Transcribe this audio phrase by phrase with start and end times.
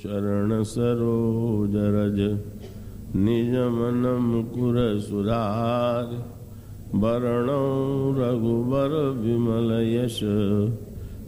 [0.00, 2.18] चरण सरोज रज,
[3.16, 6.04] निज मन मुकुर सुधार।
[6.94, 7.50] वरण
[8.18, 10.20] रघुबर विमल यश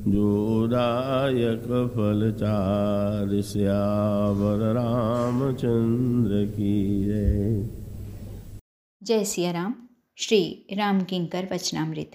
[0.08, 7.68] जोदायक फलचार श्यावर रामचंद्र की जय।
[9.02, 9.74] जय सिया राम
[10.16, 12.10] श्री राम किंकर वचनामृत।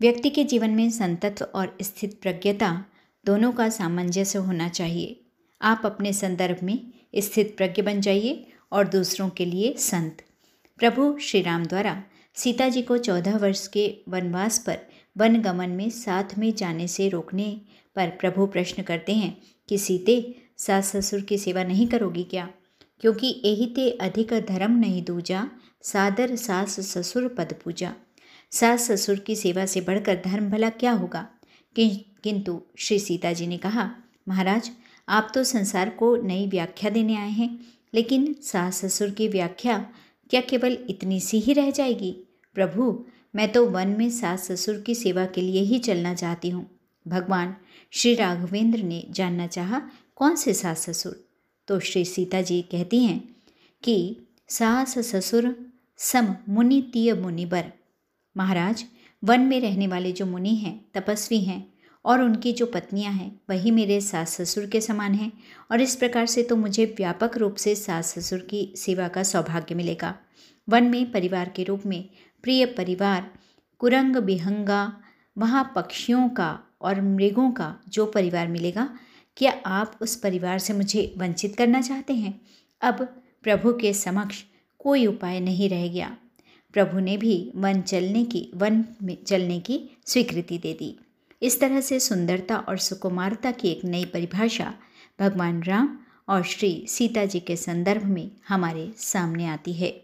[0.00, 2.84] व्यक्ति के जीवन में संतत्व और स्थित प्रज्ञता
[3.26, 5.25] दोनों का सामंजस्य होना चाहिए।
[5.62, 6.80] आप अपने संदर्भ में
[7.16, 10.22] स्थित प्रज्ञ बन जाइए और दूसरों के लिए संत।
[10.78, 12.04] प्रभु श्री राम द्वारा
[12.34, 14.78] सीता जी को चौदह वर्ष के वनवास पर
[15.16, 17.60] वन गमन में साथ में जाने से रोकने
[17.96, 22.50] पर प्रभु प्रश्न करते हैं कि सीते सास ससुर की सेवा नहीं करोगी क्या?
[23.00, 25.50] क्योंकि यही ते अधिक धर्म नहीं दूजा
[25.82, 27.94] सादर सास ससुर पद पूजा।
[28.50, 31.28] सास ससुर की सेवा से बढ़कर धर्म भला क्या होगा?
[31.76, 33.90] कि, किंतु श्री सीता जी ने कहा
[34.28, 34.70] महाराज
[35.08, 37.58] आप तो संसार को नई व्याख्या देने आए हैं,
[37.94, 39.78] लेकिन सास ससुर की व्याख्या
[40.30, 42.10] क्या केवल इतनी सी ही रह जाएगी?
[42.56, 43.04] प्रभु,
[43.34, 46.66] मैं तो वन में सास ससुर की सेवा के लिए ही चलना चाहती हूँ।
[47.06, 47.54] भगवान
[47.92, 49.80] श्री राघवेंद्र ने जानना चाहा,
[50.16, 51.24] कौन से सास ससुर
[51.68, 53.18] तो श्री सीता जी कहती हैं
[53.82, 54.16] कि
[54.48, 55.54] सास ससुर
[55.98, 57.72] सम मुनि तीय मुनिबर
[58.36, 58.84] महाराज,
[59.22, 61.66] वन में रहने वाले जो मुनि हैं, तपस्वी हैं
[62.06, 65.32] और उनकी जो पत्नियाँ हैं, वही मेरे सास ससुर के समान हैं।
[65.72, 69.74] और इस प्रकार से तो मुझे व्यापक रूप से सास ससुर की सेवा का सौभाग्य
[69.74, 70.14] मिलेगा।
[70.68, 72.08] वन में, परिवार के रूप में,
[72.42, 73.30] प्रिय परिवार,
[73.78, 75.00] कुरंग बिहंगा,
[75.38, 78.98] वहाँ पक्षियों का और मृगों का जो परिवार मिलेगा,
[79.36, 82.40] क्या आप उस परिवार से मुझे वंचित करना चाहते हैं?
[82.80, 84.44] अब प्रभु के समक्ष
[84.78, 86.16] कोई उपाय नहीं रह गया।
[86.72, 90.98] प्रभु ने भी वन चलने की, वन में चलने की स्वीकृति दे दी।
[91.42, 94.74] इस तरह से सुंदरता और सुकुमारता की एक नई परिभाषा
[95.20, 95.98] भगवान राम
[96.28, 100.02] और श्री सीता जी के संदर्भ में हमारे सामने आती है।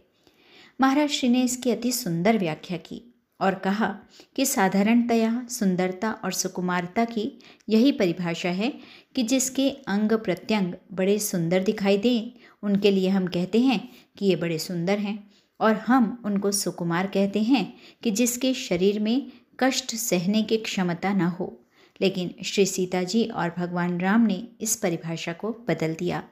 [0.81, 3.99] महाराज, श्री ने इसकी अति सुंदर व्याख्या की और कहा
[4.37, 7.39] कि साधारणतया सुंदरता और सुकुमारता की
[7.69, 8.73] यही परिभाषा है
[9.15, 12.33] कि जिसके अंग प्रत्यंग बड़े सुंदर दिखाई दें,
[12.63, 13.89] उनके लिए हम कहते हैं
[14.19, 19.33] कि ये बड़े सुंदर हैं और हम उनको सुकुमार कहते हैं कि जिसके शरीर में
[19.63, 21.61] कष्ट सहने की क्षमता न हो।
[22.01, 26.23] लेकिन श्री सीता जी और भगवान राम ने इस परिभाषा को बदल दिया।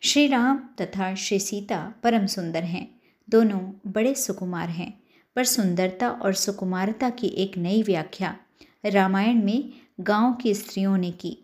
[0.00, 5.02] श्री राम तथा श्री सीता परम सुंदर हैं। दोनों बड़े सुकुमार हैं।
[5.36, 8.36] पर सुंदरता और सुकुमारता की एक नई व्याख्या
[8.86, 11.38] रामायण में गाँव की स्त्रियों ने की।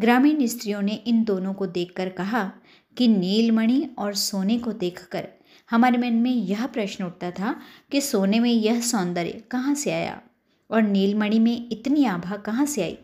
[0.00, 2.52] ग्रामीण स्त्रियों ने इन दोनों को देखकर कहा
[2.96, 5.28] कि नीलमणि और सोने को देखकर
[5.70, 7.60] हमारे मन में यह प्रश्न उठता था
[7.90, 10.22] कि सोने में यह सौंदर्य कहाँ से आया?
[10.70, 12.98] और नीलमणि में इतनी आभा कहाँ से आई?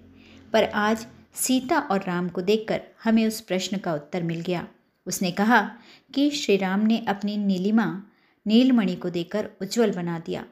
[0.52, 4.68] पर आज सीता और राम को देखकर हमें उस प्रश्न का उत्तर मिल गया।
[5.06, 5.70] उसने कहा
[6.14, 8.02] कि श्री राम ने अपनी नीलिमा
[8.46, 10.44] नीलमणि को देखकर उज्जवल बना दिया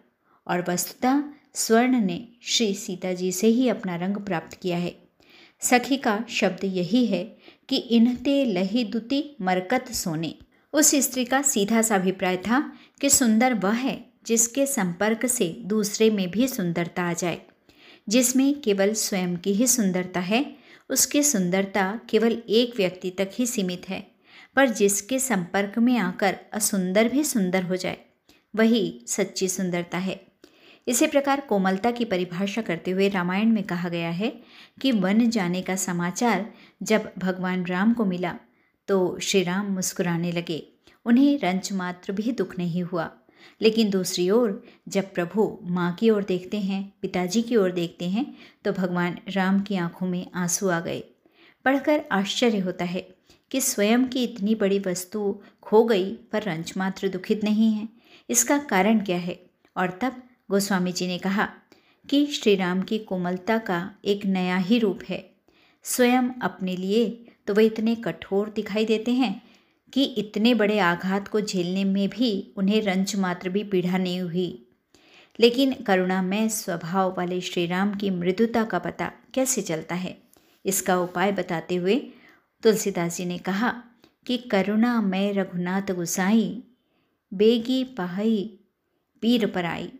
[0.46, 1.22] और वस्तुतः
[1.54, 4.96] स्वर्ण ने श्री सीता जी से ही अपना रंग प्राप्त किया है।
[5.60, 7.36] सखी का शब्द यही है
[7.68, 10.34] कि इन्हते लही दुति मरकत सोने।
[10.72, 16.10] उस स्त्री का सीधा सा अभिप्राय था कि सुंदर वह है जिसके संपर्क से दूसरे
[16.10, 17.40] में भी सुंदरता आ जाए।
[18.08, 20.56] जिसमें केवल स्वयं की ही सुंदरता है,
[20.90, 24.06] उसकी सुंदरता केवल एक व्यक्ति तक ही सीमित है,
[24.56, 27.98] पर जिसके संपर्क में आकर असुंदर भी सुंदर हो जाए,
[28.56, 30.20] वही सच्ची सुंदरता है।
[30.88, 34.40] इसी प्रकार कोमलता की परिभाषा करते हुए रामायण में कहा गया है
[34.80, 36.52] कि वन जाने का समाचार
[36.82, 38.34] जब भगवान राम को मिला
[38.88, 40.72] तो श्री राम मुस्कुराने लगे।
[41.04, 43.10] उन्हें रंच मात्र भी दुख नहीं हुआ।
[43.62, 48.34] लेकिन दूसरी ओर, जब प्रभु माँ की ओर देखते हैं, पिताजी की ओर देखते हैं
[48.64, 51.02] तो भगवान राम की आँखों में आँसू आ गए।
[51.64, 53.08] पढ़कर आश्चर्य होता है
[53.50, 57.88] कि स्वयं की इतनी बड़ी वस्तु खो गई पर रंच मात्र दुखित नहीं है।
[58.30, 59.40] इसका कारण क्या है?
[59.76, 61.48] और तब गोस्वामी जी ने कहा
[62.10, 65.30] कि श्री राम की कोमलता का एक नया ही रूप है।
[65.82, 69.47] स्वयं अपने लिए तो वे इतने कठोर दिखाई देते हैं
[69.94, 74.64] कि इतने बड़े आघात को झेलने में भी उन्हें रंच मात्र भी पीड़ा नहीं हुई।
[75.40, 80.18] लेकिन करुणामय स्वभाव वाले श्री राम की मृदुता का पता कैसे चलता है,
[80.66, 81.96] इसका उपाय बताते हुए
[82.62, 83.82] तुलसीदास जी ने कहा
[84.26, 86.62] कि करुणामय रघुनाथ गुसाई,
[87.34, 88.58] बेगी पहाई,
[89.22, 89.92] पीर पर पराई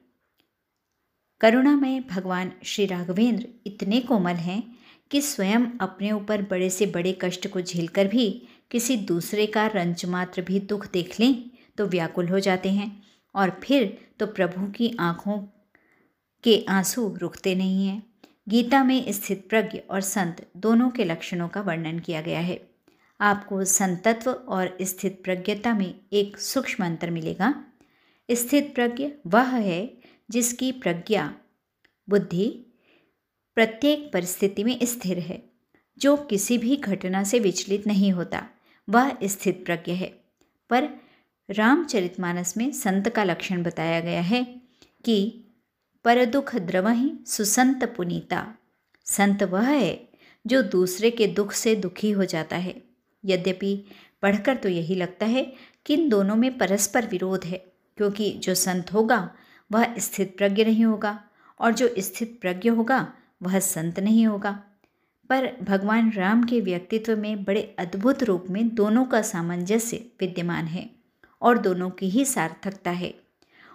[1.41, 4.77] करुणामय भगवान श्री राघवेंद्र इतने कोमल हैं
[5.11, 10.05] कि स्वयं अपने ऊपर बड़े से बड़े कष्ट को झेलकर भी किसी दूसरे का रंच
[10.07, 13.03] मात्र भी दुख देख लें तो व्याकुल हो जाते हैं।
[13.35, 15.39] और फिर तो प्रभु की आँखों
[16.45, 18.03] के आँसू रुकते नहीं हैं।
[18.49, 22.61] गीता में स्थित प्रज्ञ और संत दोनों के लक्षणों का वर्णन किया गया है।
[23.21, 27.65] आपको संतत्व और स्थित प्रज्ञता में एक सूक्ष्म अंतर मिलेगा।
[28.31, 29.99] स्थित प्रज्ञ वह है
[30.31, 31.35] जिसकी प्रज्ञा,
[32.09, 32.47] बुद्धि
[33.55, 35.43] प्रत्येक परिस्थिति में स्थिर है,
[35.99, 38.47] जो किसी भी घटना से विचलित नहीं होता।
[38.89, 40.21] वह स्थित प्रज्ञ है।
[40.71, 40.89] पर
[41.51, 44.45] रामचरितमानस में संत का लक्षण बताया गया है
[45.05, 45.45] कि
[46.05, 48.55] पर दुख द्रव ही सुसंत पुनीता।
[49.05, 50.09] संत वह है
[50.47, 52.83] जो दूसरे के दुख से दुखी हो जाता है।
[53.25, 53.85] यद्यपि
[54.23, 55.53] पढ़कर तो यही लगता है
[55.87, 57.65] कि इन दोनों में परस्पर विरोध है,
[57.97, 59.35] क्योंकि जो संत होगा,
[59.73, 61.25] वह स्थित प्रज्ञ नहीं होगा,
[61.61, 63.13] और जो स्थित प्रज्ञ होगा,
[63.43, 64.65] वह संत नहीं होगा।
[65.29, 70.91] पर भगवान राम के व्यक्तित्व में बड़े अद्भुत रूप में दोनों का सामंजस्य विद्यमान है
[71.43, 73.15] और दोनों की ही सार्थकता है।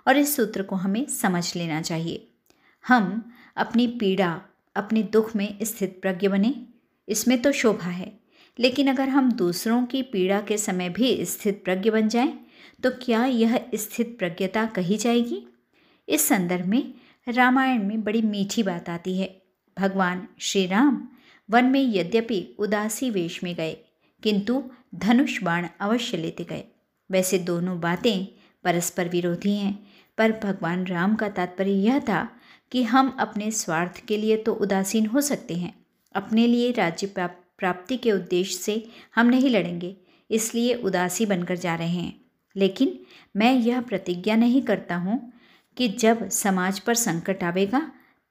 [0.08, 2.28] और इस सूत्र को हमें समझ लेना चाहिए।
[2.88, 4.42] हम अपनी पीड़ा
[4.76, 6.56] अपने दुख में स्थित प्रज्ञ बने
[7.10, 8.20] इसमें तो शोभा है।
[8.60, 12.40] लेकिन अगर हम दूसरों की पीड़ा के समय भी स्थित प्रज्ञ बन जाएँ,
[12.84, 15.48] तो क्या यह स्थित प्रज्ञता कही जाएगी?
[16.10, 16.94] इस संदर्भ में
[17.28, 19.42] रामायण में बड़ी मीठी बात आती है।
[19.80, 21.08] भगवान श्री राम
[21.50, 23.74] वन में यद्यपि उदासी वेश में गए,
[24.24, 24.64] किंतु
[24.96, 26.64] धनुष बाण अवश्य लेते गए।
[27.10, 28.26] वैसे दोनों बातें
[28.66, 29.74] परस्पर विरोधी हैं,
[30.18, 32.28] पर भगवान राम का तात्पर्य यह था
[32.72, 35.74] कि हम अपने स्वार्थ के लिए तो उदासीन हो सकते हैं।
[36.16, 38.84] अपने लिए राज्य प्राप्ति के उद्देश्य से
[39.16, 39.96] हम नहीं लड़ेंगे,
[40.30, 42.22] इसलिए उदासी बनकर जा रहे हैं।
[42.56, 42.98] लेकिन
[43.36, 45.32] मैं यह प्रतिज्ञा नहीं करता हूँ
[45.78, 47.80] कि जब समाज पर संकट आवेगा,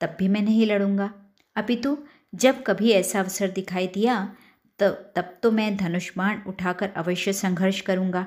[0.00, 1.12] तब भी मैं नहीं लड़ूँगा।
[1.56, 1.96] अपितु
[2.34, 4.34] जब कभी ऐसा अवसर दिखाई दिया
[4.78, 8.26] तो तब तो मैं धनुष्मान उठाकर अवश्य संघर्ष करूँगा।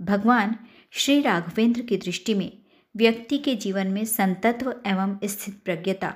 [0.00, 0.56] भगवान
[0.90, 2.52] श्री राघवेंद्र की दृष्टि में
[2.96, 6.14] व्यक्ति के जीवन में संतत्व एवं स्थित प्रज्ञता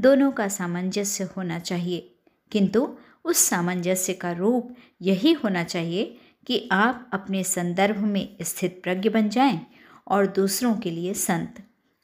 [0.00, 2.10] दोनों का सामंजस्य होना चाहिए।
[2.52, 6.16] किंतु उस सामंजस्य का रूप यही होना चाहिए
[6.46, 9.60] कि आप अपने संदर्भ में स्थित प्रज्ञ बन जाएँ
[10.08, 11.62] और दूसरों के लिए संत।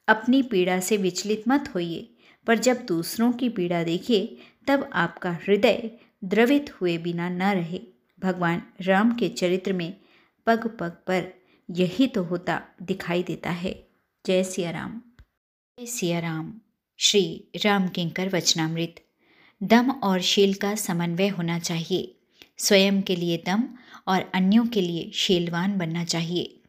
[0.08, 2.14] अपनी पीड़ा से विचलित मत होइए,
[2.46, 4.36] पर जब दूसरों की पीड़ा देखिए
[4.66, 5.90] तब आपका हृदय
[6.24, 7.80] द्रवित हुए बिना न रहे।
[8.20, 9.94] भगवान राम के चरित्र में
[10.46, 11.32] पग पग पर
[11.70, 13.88] यही तो होता दिखाई देता है।
[14.26, 15.02] जय सिया राम
[15.78, 16.60] जय सिया राम
[16.98, 18.94] श्री राम किंकर वचनामृत।
[19.62, 22.16] दम और शील का समन्वय होना चाहिए।
[22.58, 23.62] स्वयं के लिए दम
[24.08, 26.60] और अन्यों के लिए शीलवान बनना चाहिए।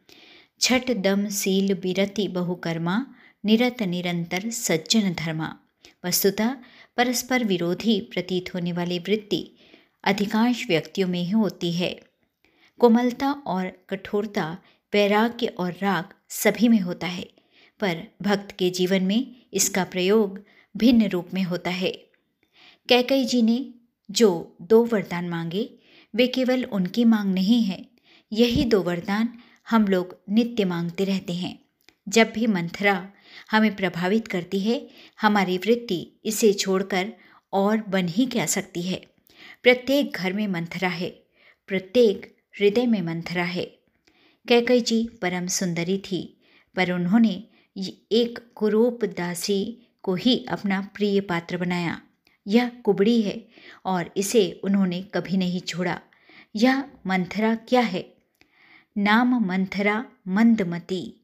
[0.60, 3.06] छठ दम, सील, बिरति, बहुकर्मा,
[3.44, 5.56] निरत, निरंतर, सज्जन धर्मा।
[6.04, 6.56] वस्तुतः
[6.96, 9.56] परस्पर विरोधी प्रतीत होने वाली वृत्ति
[10.04, 12.00] अधिकांश व्यक्तियों में ही होती है।
[12.78, 14.58] कोमलता और कठोरता,
[14.92, 17.28] वैराग्य और राग सभी में होता है,
[17.80, 20.44] पर भक्त के जीवन में इसका प्रयोग
[20.76, 21.90] भिन्न रूप में होता है।
[22.88, 23.74] कैकई जी ने
[24.10, 25.70] जो दो वरदान मांगे,
[26.14, 27.86] वे केवल उनकी मांग नहीं है,
[28.32, 29.38] यही दो वरदान
[29.70, 31.58] हम लोग नित्य मांगते रहते हैं।
[32.08, 33.12] जब भी मंथरा
[33.50, 34.88] हमें प्रभावित करती है,
[35.20, 37.12] हमारी वृत्ति इसे छोड़कर
[37.52, 39.06] और बन ही क्या सकती है।
[39.62, 41.10] प्रत्येक घर में मंथरा है,
[41.66, 43.64] प्रत्येक हृदय में मंथरा है।
[44.48, 46.40] कैकई जी परम सुंदरी थी,
[46.76, 47.44] पर उन्होंने
[48.12, 52.00] एक कुरूप दासी को ही अपना प्रिय पात्र बनाया।
[52.46, 53.48] यह कुबड़ी है
[53.84, 56.00] और इसे उन्होंने कभी नहीं छोड़ा।
[56.56, 58.14] यह मंथरा क्या है?
[58.98, 61.21] नाम मंथरा मंदमती।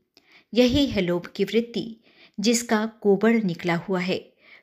[0.55, 1.97] यही है लोभ की वृत्ति,
[2.41, 4.19] जिसका कोबड़ निकला हुआ है।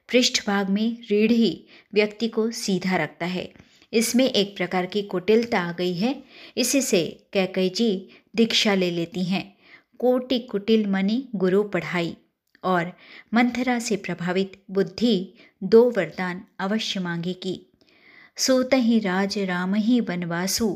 [0.09, 3.51] पृष्ठभाग में रीढ़ ही व्यक्ति को सीधा रखता है।
[3.93, 6.23] इसमें एक प्रकार की कुटिलता आ गई है।
[6.57, 9.55] इसी से कैकई जी दीक्षा ले लेती हैं।
[9.99, 12.15] कोटि कुटिल मनी गुरु पढ़ाई
[12.63, 12.91] और
[13.33, 17.71] मंथरा से प्रभावित बुद्धि दो वरदान अवश्य मांगेगी
[18.37, 20.67] सोत ही राज राम ही बनवासु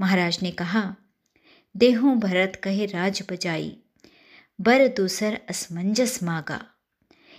[0.00, 0.96] महाराज ने कहा,
[1.76, 3.76] देहों भरत कहे राज बजाई।
[4.60, 6.66] बर दूसर असमंजस मांगा।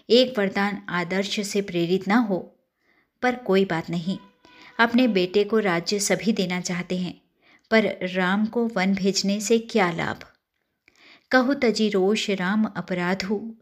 [0.09, 2.59] एक वरदान आदर्श से प्रेरित ना हो,
[3.21, 4.17] पर कोई बात नहीं।
[4.79, 7.21] अपने बेटे को राज्य सभी देना चाहते हैं,
[7.71, 10.19] पर राम को वन भेजने से क्या लाभ?
[11.31, 13.55] कहु तजी रोष राम अपराधु,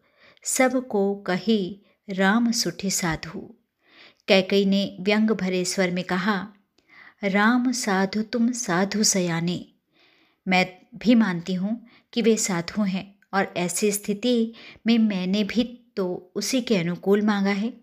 [0.44, 3.56] सबको कही राम सुठे साधु।
[4.28, 6.48] कैकई ने व्यंग भरे स्वर में कहा,
[7.24, 9.66] राम साधु तुम साधु सयाने।
[10.48, 14.53] मैं भी मानती हूँ कि वे साधु हैं। और ऐसी स्थिति
[14.88, 15.63] में मैंने भी
[15.98, 17.74] तो उसी के अनुकूल मांगा है।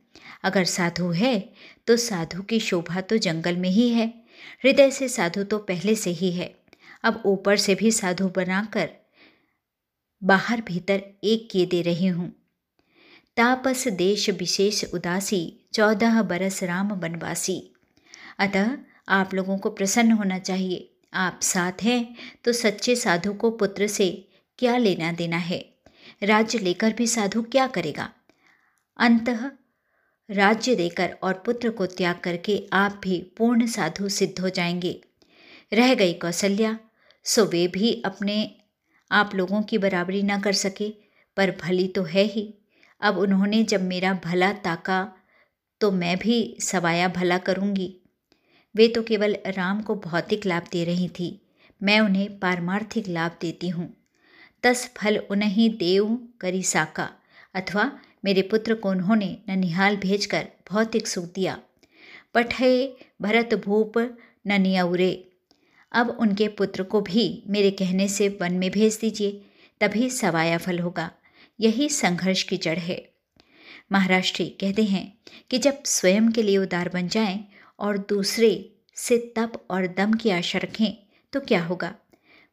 [0.45, 1.39] अगर साधु है
[1.87, 4.07] तो साधु की शोभा तो जंगल में ही है।
[4.65, 6.55] हृदय से साधु तो पहले से ही है।
[7.05, 8.91] अब ऊपर से भी साधु बनाकर
[10.23, 12.29] बाहर भीतर एक किए दे रही हूँ।
[13.37, 17.59] तापस देश विशेष उदासी, चौदह बरस राम बनवासी।
[18.39, 18.71] अतः
[19.09, 24.07] आप लोगों को प्रसन्न होना चाहिए। आप साथ हैं तो सच्चे साधु को पुत्र से
[24.59, 25.65] क्या लेना देना है?
[26.23, 28.11] राज्य लेकर भी साधु क्या करेगा?
[28.99, 29.29] अंत
[30.31, 35.01] राज्य देकर और पुत्र को त्याग करके आप भी पूर्ण साधु सिद्ध हो जाएँगे।
[35.73, 36.79] रह गई कौशल्या
[37.25, 38.57] सो वे भी अपने
[39.13, 40.89] आप लोगों की बराबरी ना कर सके,
[41.37, 42.55] पर भली तो है ही।
[43.01, 45.13] अब उन्होंने जब मेरा भला ताका
[45.81, 47.97] तो मैं भी सवाया भला करूँगी।
[48.75, 51.47] वे तो केवल राम को भौतिक लाभ दे रही थी।
[51.83, 54.06] मैं उन्हें पारमार्थिक लाभ देती हूँ।
[54.67, 57.11] तस फल उन्हीं देव करी साका।
[57.55, 61.59] अथवा मेरे पुत्र को उन्होंने ननिहाल भेजकर भौतिक सुख दिया।
[62.35, 65.33] पठे भरत भूप ननियउरे
[65.93, 69.43] अब उनके पुत्र को भी मेरे कहने से वन में भेज दीजिए,
[69.81, 71.11] तभी सवाया फल होगा।
[71.61, 73.09] यही संघर्ष की जड़ है।
[73.93, 75.19] महाराष्ट्री कहते हैं
[75.51, 77.45] कि जब स्वयं के लिए उदार बन जाएँ
[77.81, 81.95] और दूसरे से तप और दम की आशा रखें तो क्या होगा?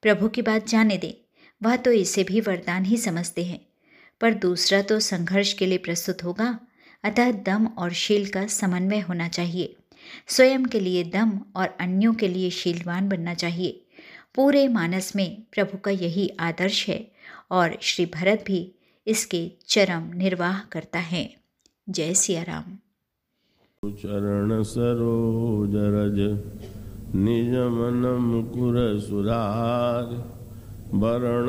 [0.01, 1.23] प्रभु की बात जाने दें।
[1.63, 3.60] वह तो इसे भी वरदान ही समझते हैं।
[4.22, 6.60] पर दूसरा तो संघर्ष के लिए प्रस्तुत होगा,
[7.03, 9.75] अतः दम और शील का समन्वय होना चाहिए।
[10.27, 13.79] स्वयं के लिए दम और अन्यों के लिए शीलवान बनना चाहिए।
[14.36, 17.12] पूरे मानस में प्रभु का यही आदर्श है
[17.51, 18.72] और श्री भरत भी
[19.08, 21.36] इसके चरम निर्वाह करता है।
[21.89, 22.77] जय सिया राम
[23.84, 26.20] चरण सरोज रज,
[27.15, 29.00] निज मन मुकुर
[30.95, 31.47] वरण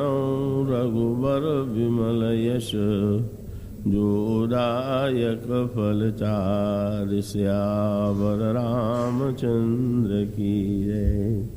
[0.69, 2.71] रघुबर विमल यश
[3.87, 11.54] जोदायक फल चार श्यावर रामचंद्र की जय।